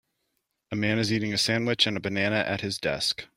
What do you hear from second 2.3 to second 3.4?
at a desk.